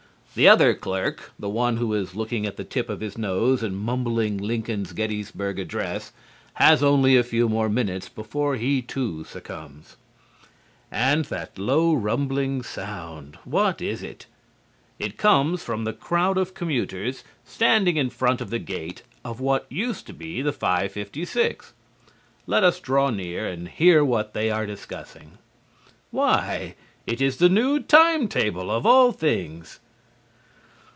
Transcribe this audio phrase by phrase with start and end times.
[0.33, 3.77] The other clerk, the one who is looking at the tip of his nose and
[3.77, 6.13] mumbling Lincoln's Gettysburg Address,
[6.53, 9.97] has only a few more minutes before he too succumbs.
[10.89, 14.25] And that low, rumbling sound, what is that?
[14.99, 19.65] It comes from the crowd of commuters standing in front of the gate of what
[19.69, 21.73] used to be the 5:56.
[22.47, 25.39] Let us draw near and hear what they are discussing.
[26.09, 26.75] Why,
[27.05, 29.81] it is the new time table, of all things!